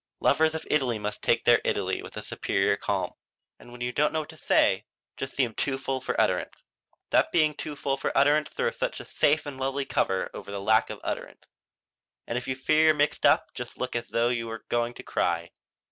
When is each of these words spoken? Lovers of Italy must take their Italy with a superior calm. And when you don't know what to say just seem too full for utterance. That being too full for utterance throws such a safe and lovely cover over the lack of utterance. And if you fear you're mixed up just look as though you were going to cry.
Lovers 0.19 0.55
of 0.55 0.65
Italy 0.71 0.97
must 0.97 1.21
take 1.21 1.45
their 1.45 1.61
Italy 1.63 2.01
with 2.01 2.17
a 2.17 2.23
superior 2.23 2.75
calm. 2.75 3.11
And 3.59 3.71
when 3.71 3.81
you 3.81 3.91
don't 3.91 4.11
know 4.11 4.21
what 4.21 4.29
to 4.29 4.35
say 4.37 4.87
just 5.15 5.35
seem 5.35 5.53
too 5.53 5.77
full 5.77 6.01
for 6.01 6.19
utterance. 6.19 6.63
That 7.11 7.31
being 7.31 7.53
too 7.53 7.75
full 7.75 7.97
for 7.97 8.11
utterance 8.17 8.49
throws 8.49 8.77
such 8.77 8.99
a 8.99 9.05
safe 9.05 9.45
and 9.45 9.59
lovely 9.59 9.85
cover 9.85 10.31
over 10.33 10.49
the 10.51 10.59
lack 10.59 10.89
of 10.89 11.01
utterance. 11.03 11.43
And 12.25 12.35
if 12.35 12.47
you 12.47 12.55
fear 12.55 12.85
you're 12.85 12.93
mixed 12.95 13.27
up 13.27 13.53
just 13.53 13.77
look 13.77 13.95
as 13.95 14.07
though 14.07 14.29
you 14.29 14.47
were 14.47 14.65
going 14.69 14.95
to 14.95 15.03
cry. 15.03 15.51